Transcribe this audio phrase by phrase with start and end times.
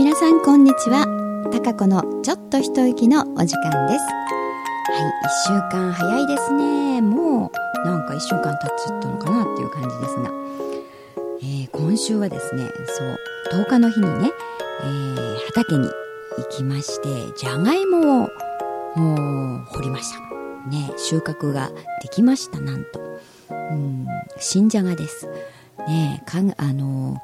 [0.00, 1.04] 皆さんこんにちは。
[1.52, 4.00] たかこのちょっと一息のお時間です。
[4.00, 7.02] はい1週間早いですね。
[7.02, 7.52] も
[7.84, 10.30] うなんか1週間経っちゃったのかなっていう感じですが、
[11.42, 13.18] えー、今週はですねそう
[13.62, 14.32] 10日の日にね、
[14.84, 15.90] えー、畑に
[16.38, 18.28] 行きましてじゃがいもを
[18.96, 20.20] もう掘りました。
[20.70, 23.00] ね収穫ができましたなんと。
[23.50, 24.06] うん
[24.38, 25.28] 新じゃがです。
[25.86, 27.18] ねかあの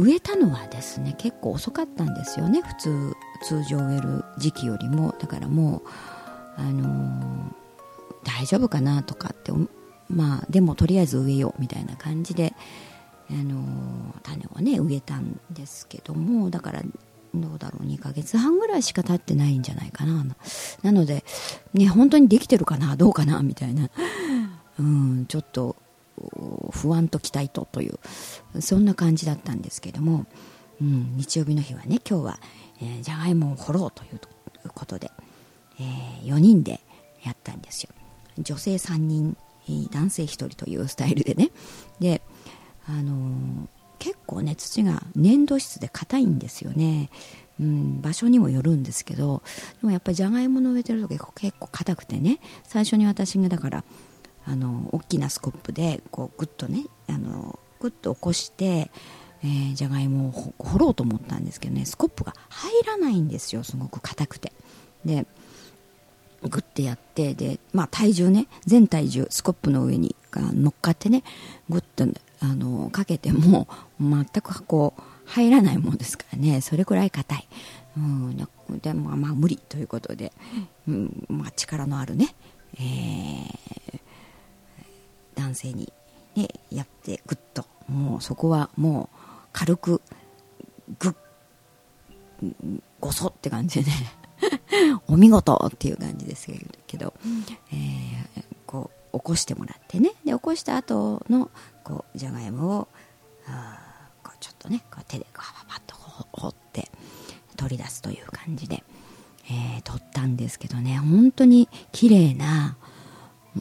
[0.00, 2.62] 植えたのはですね結構遅かったんですよね。
[2.62, 5.14] 普通通常植える時期よりも。
[5.18, 5.90] だからもう
[6.56, 7.52] あのー、
[8.24, 9.52] 大丈夫かなとかって
[10.08, 12.54] まあでもとりあえず植えようみたいな感じで、
[13.30, 16.48] あのー、種をね植えたんですけども。
[16.48, 16.82] だから
[17.34, 20.24] どうだろう2ヶ月半ぐらいしか経ってないんじゃないかな。
[20.82, 21.24] なので
[21.74, 23.90] ね本当にできてるかなどうかなみたいな。
[24.78, 25.76] うんちょっと
[26.70, 27.98] 不安と期待とという
[28.60, 30.26] そんな感じだったんですけども、
[30.80, 32.40] うん、日曜日の日はね今日は、
[32.80, 34.20] えー、じゃがいもを掘ろうという
[34.74, 35.10] ことで、
[35.78, 36.80] えー、4人で
[37.24, 37.90] やったんですよ。
[38.38, 39.36] 女性3人
[39.90, 41.50] 男性1人というスタイルでね。
[42.00, 42.22] で
[42.86, 47.10] あのー、結構ね土が粘土質で硬いんですよね、
[47.60, 49.42] うん、場所にもよるんですけど
[49.80, 53.84] でもやっぱりじゃがいもの植えてる時結構硬くてね最初に私がだから
[54.46, 58.90] あの大きなスコップでこうグッとねあのグッと起こして、
[59.42, 64.52] えー、じゃがいもを掘ろうと思ったんですけどねスコップが入らないんですよすごく硬くて。
[65.04, 65.26] で
[66.42, 71.22] グッてやってで、まあ、体重ね全体重スコップの上に乗っかってね
[71.68, 72.06] グッと
[72.40, 73.68] あのかけても
[74.00, 77.48] 全くこう入らないもんですからねそれくらい硬い、
[77.96, 78.36] うん、
[78.80, 80.32] でもまあ無理ということで、
[80.88, 82.34] うんまあ、力のあるね、
[82.74, 83.79] えー、
[85.40, 85.92] 男性に、
[86.36, 87.64] ね、やってグッと。
[87.88, 89.18] もうそこはもう
[89.52, 90.02] 軽く
[90.98, 91.14] グッ
[93.00, 93.96] ごそって感じでね。
[95.08, 96.48] お見事っていう感じです
[96.86, 97.12] けど、
[97.72, 100.12] えー、こう起こしてもらってね。
[100.24, 101.50] で起こした後の
[101.84, 102.88] こうじゃがいもを
[103.46, 103.78] あ
[104.22, 106.90] こうちょっとねこう手でパパパッと掘って
[107.56, 108.82] 取り出すという感じで、
[109.50, 110.98] えー、取ったんですけどね。
[110.98, 112.76] 本当に綺麗な、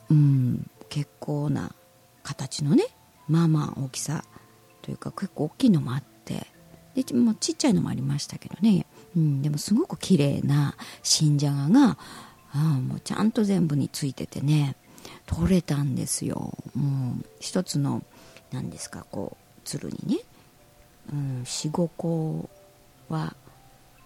[0.09, 1.73] うん、結構な
[2.23, 2.85] 形のね
[3.27, 4.23] まあまあ大きさ
[4.81, 6.47] というか結構大きいのもあって
[6.95, 8.85] でもちっちゃいのもありましたけどね、
[9.15, 11.97] うん、でもすごく綺麗な新じゃがが
[12.51, 14.75] あもうちゃんと全部についててね
[15.25, 16.53] 取れたんですよ。
[16.75, 18.03] もう一つの
[18.51, 20.19] 何ですかこうつるにね、
[21.13, 22.49] うん、45個
[23.09, 23.35] は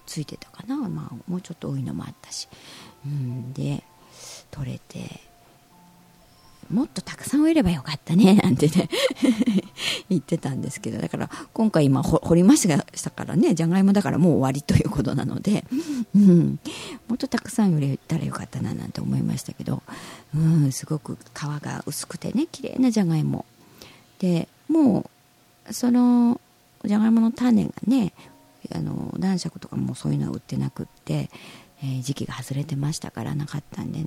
[0.05, 2.49] ついてたかな、まあ、もうちょっと多いのもあったし、
[3.05, 3.83] うん、で
[4.51, 5.21] 取れて
[6.73, 8.89] もっとたくさん植えればよかったね なんてね
[10.09, 15.65] 言ってたんですけどだから今回今掘りましたからねじゃがいもだからもう終わりということなので、
[16.15, 16.59] うん、
[17.07, 19.83] もっとたくさん植えたらよかったななんて思いましたけど、
[20.35, 23.45] うん、すごく皮が薄くてね綺麗なじゃがいも。
[24.19, 25.09] でも
[25.69, 26.39] うその
[26.85, 28.13] じゃがいもの種がね
[28.73, 31.29] あの男爵とかもそういうのは売ってなくって
[31.83, 33.99] えー、時期が外れてましたからなかったんで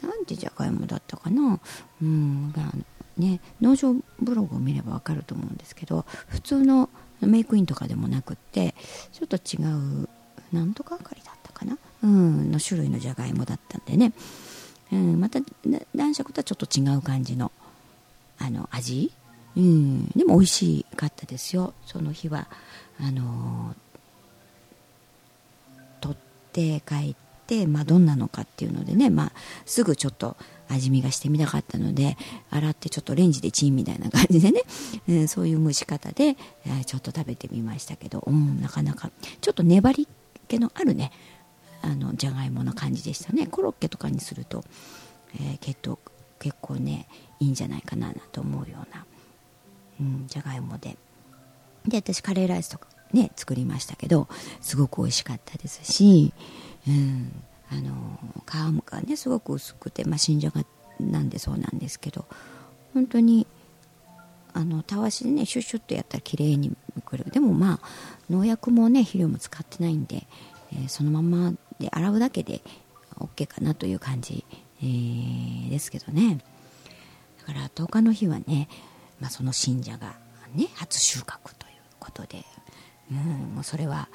[0.00, 1.60] なんてじゃがいもだったかな。
[2.00, 2.72] うんまあ
[3.20, 6.88] ね農場ブログを見ればわかると思うんですけど普通の
[7.20, 8.74] メイクインとかでもなくって
[9.12, 10.08] ちょっと違う
[10.52, 11.76] なんとかあかりだったかな。
[12.02, 14.12] うんの種類のじゃがいもだったんでね、
[14.92, 15.40] うん、また
[15.94, 17.50] 男爵とはちょっと違う感じの
[18.38, 19.10] あの味。
[19.56, 21.74] うん、でも美味しかったですよ。
[21.86, 22.48] その日は
[23.00, 23.74] あの
[26.00, 26.16] 取っ
[26.52, 27.23] て帰っ、
[27.66, 29.32] まあ、どんなのかっていうのでね、まあ、
[29.66, 30.36] すぐちょっと
[30.68, 32.16] 味見がしてみたかったので
[32.50, 34.62] 洗ってちょっとレンジでチンみたいな感じでね、
[35.08, 39.10] え ー、そういう蒸し方で、えー、ちょっと食べてみましたけど、うん、なかなか
[39.40, 40.08] ちょっと粘り
[40.48, 41.12] 気のあるね
[41.82, 43.46] あのじゃがいもの感じでしたね。
[43.46, 44.64] コロッケとかにすると、
[45.34, 45.98] えー、結構
[46.38, 47.06] 結構ね
[47.40, 49.04] いいんじゃないかなと思うような、
[50.00, 50.96] うん、じゃがいもで。
[51.86, 54.28] で私カレーライスとかね作りましたけど
[54.62, 56.32] すごく美味しかったですし
[56.86, 57.32] うん、
[57.70, 58.18] あの
[58.80, 60.64] 皮がねすごく薄くて、まあ、新じゃが
[61.00, 62.26] なんでそうなんですけど
[62.92, 63.46] 本当に
[64.52, 67.24] あのたわしでねシュッシュッとやったら綺麗にくる。
[67.30, 67.86] でもまあ
[68.30, 70.26] 農薬もね肥料も使ってないんで、
[70.72, 72.62] えー、そのままで洗うだけで
[73.18, 74.44] OK かなという感じ、
[74.80, 76.38] えー、ですけどね。
[77.46, 78.68] だから10日の日はね、
[79.20, 80.14] まあ、その信者が
[80.54, 82.44] ね初収穫ということで、
[83.10, 84.08] うん、もうそれは、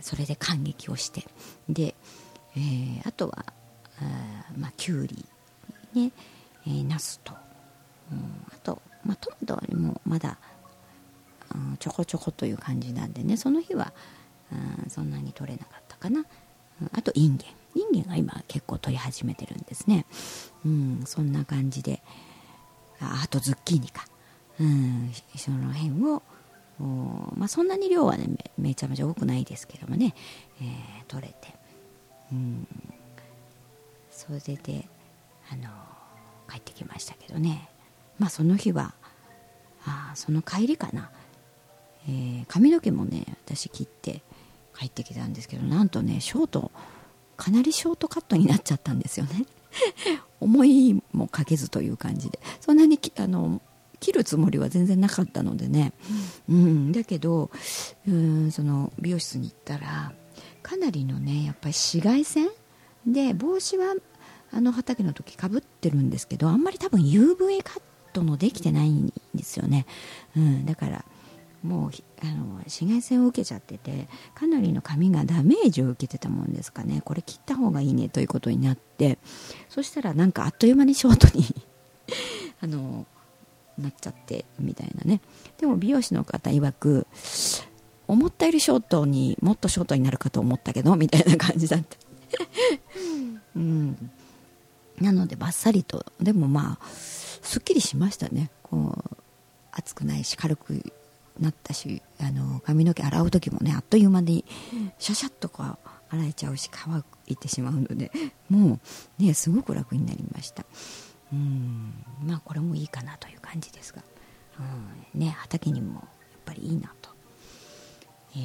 [0.00, 1.26] それで感激をして。
[1.68, 1.94] で、
[2.56, 3.44] えー、あとは
[4.00, 5.24] あ、まあ、きゅうり
[5.94, 6.12] ね、
[6.66, 7.32] えー、ナスと、
[8.12, 10.38] うん、あと、まあ、トマトはもまだ
[11.52, 13.36] うん、ちょこちょこという感じなんでね。
[13.36, 13.92] その日は、
[14.52, 17.50] うん、そんなに取れなかったかな、うん、あとインゲン。
[17.80, 20.04] インゲンが今結構取り始めてるんですね、
[20.64, 22.02] うん、そんな感じで
[23.00, 24.06] ああとズッキーニか、
[24.58, 26.22] うん、その辺を
[26.84, 28.28] まあ、そんなに量はね
[28.58, 30.14] めちゃめちゃ多くないですけどもね、
[30.60, 31.54] えー、取れて、
[32.32, 32.66] うん、
[34.10, 34.88] それで
[35.50, 35.68] あの
[36.50, 37.68] 帰ってきましたけどね。
[38.18, 38.94] まあその日は
[39.84, 41.10] あその帰りかな、
[42.06, 44.22] えー、髪の毛もね私切って
[44.78, 46.70] 帰ってきたんですけどなんとねショート
[47.36, 49.46] かなりショートカットになっちゃったんですよね。
[50.40, 52.38] 思いもかけずという感じで。
[52.60, 53.62] そんなにあの
[54.00, 55.92] 切るつもりは全然なかったのでね、
[56.48, 57.50] うん、だけど
[58.08, 60.12] うんその美容室に行ったら
[60.62, 62.48] かなりのねやっぱり紫外線
[63.06, 63.94] で帽子は
[64.52, 67.82] あの畑の時かぶってるんですけどあんまり多分 UV カッ
[68.12, 69.86] トのできてないんですよね、
[70.36, 71.04] うん、だから
[71.62, 71.90] もう
[72.22, 77.02] あの紫外線を受けちゃっててかなりの髪がダメージを受けてたもんですかね。
[77.04, 79.18] これ切った方がいいねということになって。
[79.68, 81.44] そしたらなんかあっという間にショートに
[82.62, 83.06] あの
[83.80, 85.20] なっちゃってみたいなね。
[85.58, 87.06] でも美容師の方曰く
[88.06, 91.96] 思ったよりショートにもっとショートになるかと思ったけどみたいな感じだった。
[93.56, 94.10] うん。
[95.00, 98.50] なのでバッサリとでもまあすっきりしましたね。
[98.62, 99.16] こう
[99.72, 100.92] 熱くないし軽く
[101.38, 104.44] なったしあの髪の毛洗う時もねあっという間に
[104.98, 105.78] シャシャッとこう
[106.10, 108.10] 洗えちゃうし乾いてしまうので
[108.48, 108.78] も
[109.18, 110.64] うねすごく楽になりました
[111.32, 112.04] うん。
[112.22, 114.02] まあこれもいいかなという感じですが、
[114.58, 115.20] うん。
[115.20, 116.04] ね、畑にもやっ
[116.44, 117.10] ぱりいいなと、
[118.36, 118.40] えー、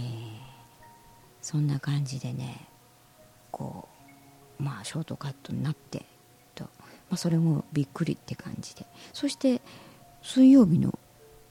[1.42, 2.68] そんな感じでね
[3.52, 3.88] こ
[4.60, 6.06] うまあショートカットになって
[6.56, 6.64] と。
[6.64, 8.86] まあ、それもびっくりって感じで。
[9.14, 9.62] そして
[10.24, 10.98] 水曜日の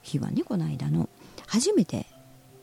[0.03, 1.09] 日はねこの間の
[1.47, 2.07] 初めて、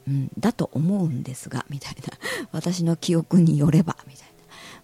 [0.07, 2.17] うん、だと思うんですがみたいな。
[2.51, 4.31] 私の記憶によればみたいな。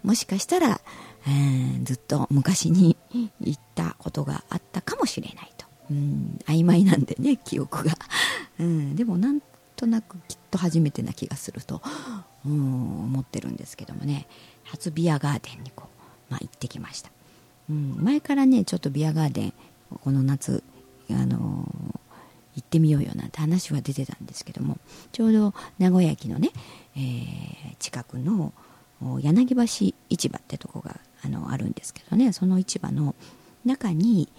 [0.04, 0.80] もしかしたら、
[1.28, 2.96] えー、ずっと昔に
[3.42, 7.94] 言ったことがあったかもしれないと、うん、曖昧なんでね 記憶が、
[8.60, 9.42] うん、でもなん
[9.76, 11.82] となくきっと初めてな気がすると、
[12.46, 14.28] うん、思ってるんですけどもね。
[14.64, 15.88] 初ビアガーデンにこ
[16.30, 17.10] う、まあ、行ってきました。
[17.70, 19.54] うん、前からねちょっとビアガーデン
[20.04, 20.64] この夏、
[21.10, 22.00] あのー、
[22.56, 24.78] 行ってみようよなんて話は出てたんですけども
[25.12, 26.52] ちょうど名古屋駅のね、
[26.96, 28.54] えー、近くの
[29.22, 29.64] 柳橋
[30.10, 32.34] 市場ってとこがあのあるんですけどね。
[32.34, 33.16] その市場の
[33.66, 34.30] 中に、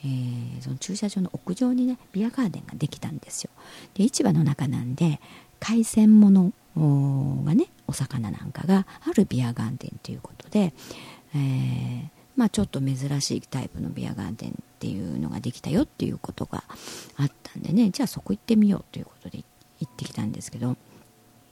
[0.00, 3.50] えー、その駐車場の屋上にねビアガーデンができたんですよ。
[3.94, 5.20] で市場の中なんで
[5.60, 10.74] 海鮮物がねお魚なんかがあるビアガーデンということで、
[11.34, 16.64] えー、まあ、ちょっと珍しいタイプのビアガーデンっていうのができたよっていうことが
[17.16, 17.90] あったんでね。
[17.90, 19.42] じゃあそこ行ってみようということで
[19.80, 20.76] 行ってきたんですけど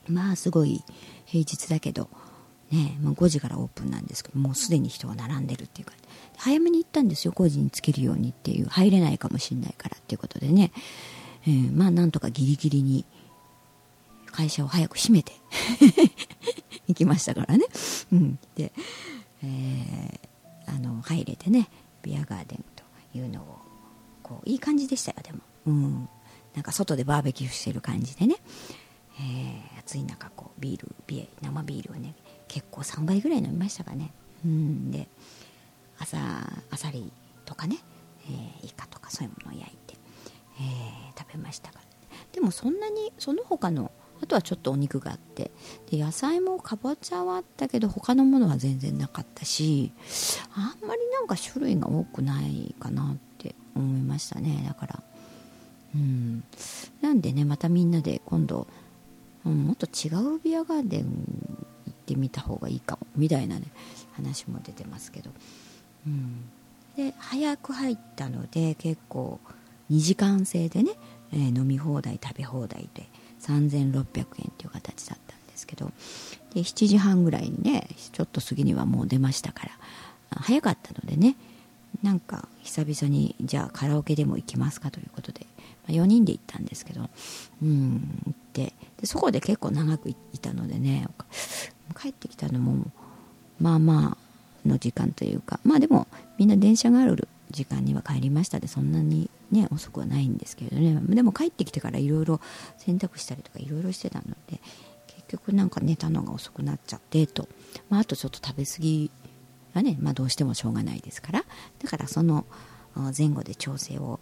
[0.08, 0.82] まあすごい
[1.26, 2.08] 平日だけど
[2.74, 5.94] ね、まあ、5時からオープンなんですけどもうすでに人が並んでるっていうか
[6.36, 10.72] 早めに行ったんですよ5時につけるようにっていう入れないかもしれないからっていうことでね、
[11.46, 13.04] えー、まあなんとかギリギリに
[14.26, 15.32] 会社を早く閉めて
[16.88, 17.64] 行きましたからね、
[18.12, 18.72] うん、で、
[19.42, 20.34] えー
[20.66, 21.68] あの入れてね
[22.02, 22.84] ビアガーデンと
[23.16, 23.58] いうのを
[24.22, 26.08] こういい感じでしたよでも、うん、
[26.54, 28.36] なんか外でバーベキューしてる感じでね、
[29.20, 32.14] えー、暑い中こうビールビエ生ビールをね
[32.54, 34.12] 結構3倍ぐらい飲みましたかね、
[34.44, 35.08] うん、で
[35.98, 36.16] 朝
[36.70, 37.10] あさり
[37.44, 37.78] とかね、
[38.28, 39.96] えー、イカとかそういうものを焼いて、
[40.60, 41.84] えー、食べましたから、
[42.30, 43.90] でもそんなにその他の
[44.22, 45.50] あとはちょっとお肉があって
[45.90, 49.90] で野菜もかぼちゃはあったけど他のものは全然なかったし
[50.54, 54.64] あんまりなんか種類が多くないかなって思いましたね。
[54.64, 55.02] だから
[55.96, 56.44] うん。
[57.00, 58.68] なんでねまたみんなで今度、
[59.44, 61.63] うん、もっと違うビアガーデン
[62.04, 63.62] ってみた方がいいかもみたいなね
[64.12, 65.30] 話も出てますけど。
[66.06, 66.44] うん。
[66.96, 69.40] で早く入ったので結構
[69.90, 70.92] 2時間制でね、
[71.32, 73.08] えー、飲み放題食べ放題で
[73.40, 75.90] 3600円という形だったんですけど。
[76.54, 79.72] で7時半ぐらいにねちょっと過ぎにはもう出ましたから
[80.40, 81.36] 早かったのでね
[82.02, 85.46] なんか久々にじゃあカラオケでも行きますかということで、
[85.86, 87.08] まあ、4人で行ったんですけど
[87.62, 91.08] うん行ってでそこで結構長くいたのでね
[92.04, 92.84] 帰ってきたのも
[93.58, 96.06] まあまあの時間というかまあでも
[96.36, 101.00] みんな電車がある時間には帰りましたでそんなにね遅くはないんですけれどね。
[101.14, 102.40] でも帰ってきてからいろいろ
[102.76, 104.60] 洗濯したりとかいろいろしてたので
[105.06, 107.48] 結局なんか寝たのが遅くなっちゃってと、
[107.88, 109.10] まあ、あとちょっと食べ過ぎ
[109.72, 111.44] はね、まあ、どうしてもしょうがないですから。
[111.82, 112.44] だからその
[113.16, 114.20] 前後で調整を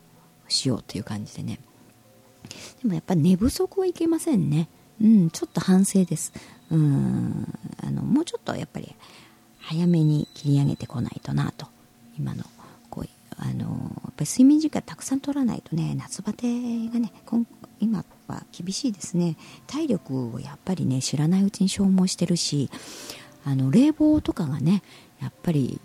[0.49, 1.59] しようという感じでね。
[2.83, 4.69] でもやっぱ寝不足はいけませんね。
[5.01, 6.33] うんちょっと反省です。
[6.73, 7.59] うん。
[7.83, 8.95] あのもうちょっとやっぱり
[9.61, 11.67] 早めに切り上げてこないとなと
[12.19, 12.45] 今の
[12.91, 16.47] こうあのやっぱり睡眠時間たくさん取らないとね夏バテ
[16.89, 17.13] がね
[17.81, 19.37] 今は厳しいですね。
[19.67, 22.71] 体力をやっぱりね知らないうちに消耗してるし
[23.45, 24.83] あの冷房とかがね
[25.21, 25.81] やっぱり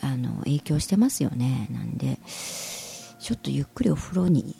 [0.00, 1.68] あの影響してますよね。
[1.70, 4.56] なんでちょっとゆっくりお風呂に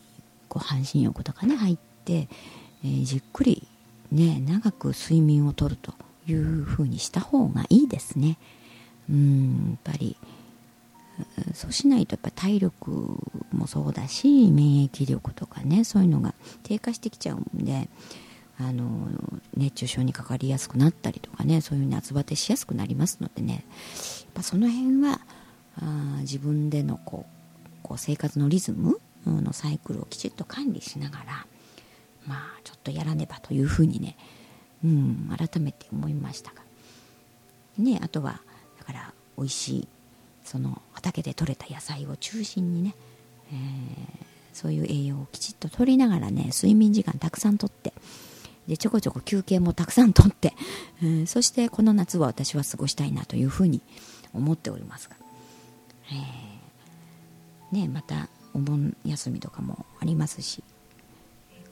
[0.49, 2.29] こう半身浴とかね入って、
[2.85, 3.67] えー、じっくり
[4.13, 5.95] ね長く睡眠をとると
[6.27, 8.39] いうふうにした方がいいですね。
[9.11, 10.17] うんやっぱり
[11.55, 13.19] そうしないとやっぱ体力
[13.53, 17.89] もそうだし免疫力とかねそういうのが低下してきちゃうんで
[18.59, 19.09] あの
[19.57, 23.53] 熱中症にかかりやすくなったりとかねそういう夏バテしやすくなりますのでね。
[23.55, 23.65] やっ
[24.35, 25.21] ぱその辺は
[25.81, 31.47] あ自分でのこうこう生活のリズムのサイクルをきちっと管理しながら
[32.27, 34.17] まあちょっとやらねばというふうにね、
[34.85, 36.63] うん、改めて思いましたが。
[37.79, 38.41] ねあとは
[38.79, 39.89] だから美味しい
[40.45, 42.95] その畑で採れた野菜を中心にね、
[43.53, 43.57] えー、
[44.53, 47.93] そういう栄養をきちっと取りながらね睡眠時間たくさんとって
[48.69, 50.55] でちょこちょこ休憩もたくさんとって、
[51.03, 53.81] えー、そしてこの夏は私は過ごしたいなというふうに
[54.35, 55.17] 思っておりますが、
[57.73, 60.63] えー、ね、またお盆休みとかもありますし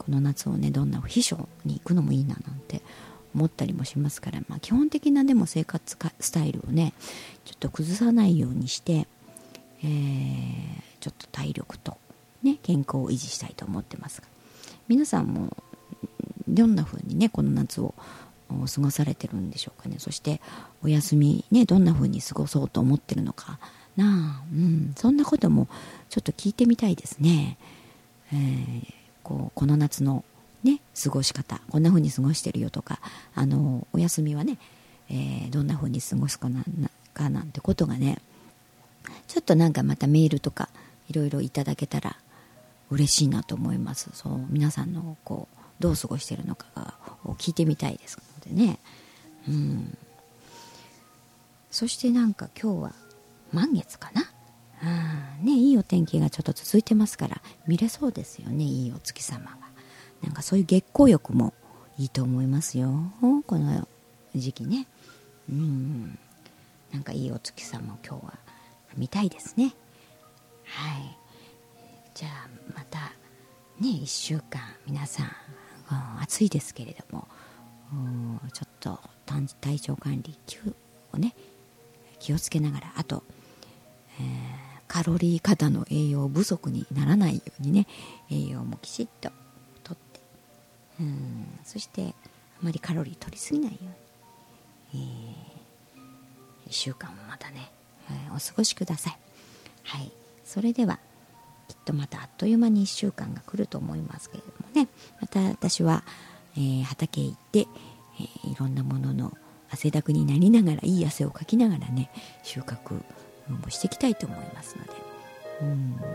[0.01, 2.81] この夏をねどんな秘書に行くのもいいななんて
[3.35, 6.93] 思ったりもしますから、まあ、基本的なでも生活スタイルをね
[7.45, 9.07] ちょっと崩さないようにして、
[9.83, 11.97] えー、ちょっと体力と、
[12.41, 14.27] ね、健康を維持したいと思ってますが
[14.87, 15.55] 皆さんも
[16.47, 17.93] どんな風にねこの夏を
[18.49, 19.95] 過ごされてるんでしょうかね。
[19.99, 20.41] そして
[20.83, 23.59] お休みねどんな風に過ごそうと思ってるのか
[23.95, 24.41] な。
[24.41, 25.67] あ、うん、そんなことも
[26.09, 27.57] ちょっと聞いてみたいですね、
[28.33, 28.93] えー、
[29.31, 30.25] こうこの夏の
[30.63, 32.99] ね、過ごし方こんな風に過ごしてるよとか
[33.33, 34.59] あのお休みはね、
[35.09, 36.63] えー、どんな風に過ごすかな
[37.15, 38.19] かなんてことがね
[39.27, 40.69] ちょっとなんかまたメールとか
[41.09, 42.15] いろいろいただけたら
[42.91, 44.09] 嬉しいなと思います。
[44.13, 48.79] そう皆さんのこうどう過ごしてるのかを聞いてみたいですのでね。
[49.47, 49.97] うん。
[51.71, 52.93] そしてなんか今日は
[53.51, 54.30] 満月かな？
[54.83, 59.57] あねいいお天気がちょっと続いてますから見れそうですよねいいお月様が。
[60.23, 61.53] なんかそういう月光浴も
[61.97, 62.91] いいと思いますよ。
[63.47, 63.87] この
[64.35, 64.87] 時期ね。
[65.49, 66.17] うん。
[66.91, 68.33] なんかいいお月様を今日は
[68.97, 69.73] 見たいですね。
[70.65, 71.17] はい。
[72.13, 72.99] じゃあまた
[73.79, 75.31] ね1週間皆さん
[76.21, 77.27] 暑いですけれども
[78.53, 78.99] ちょっと
[79.59, 80.37] 体調管理
[81.13, 81.33] をね
[82.19, 83.23] 気をつけながらあと、
[84.19, 87.87] えー、カロリー過多の栄養不足にならないようにね
[88.29, 89.31] 栄養もきちっと
[89.85, 90.19] とって。
[90.99, 91.45] うん。
[91.63, 92.13] そしてあ
[92.61, 93.77] まりカロリー取りすぎないよ
[94.93, 95.35] うに、
[95.95, 97.71] えー、1週間もまたね、
[98.09, 99.17] えー、お過ごしください。
[99.83, 100.11] はい。
[100.43, 100.99] それでは
[101.69, 104.89] きっとまたあっという間に1週間が来ると思いますけれどもね。
[105.21, 106.03] また私は、
[106.57, 107.65] えー、畑へ行って、え
[108.51, 109.37] いろんなものの
[109.69, 112.11] 汗だくになりながらいい汗をかきながらね
[112.43, 113.01] 収穫
[113.57, 114.91] もしていきたいと思いますので
[115.61, 116.07] うんは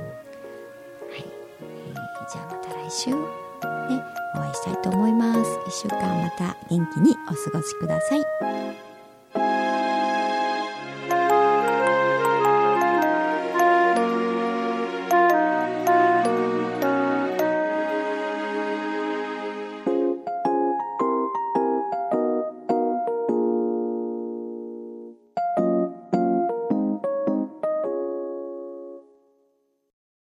[1.16, 1.24] い、
[1.60, 3.10] えー、じゃあまた来週。
[3.88, 4.02] ね、
[4.34, 5.40] お会いしたいと思います。
[5.40, 8.85] 1週間また元気にお過ごしください。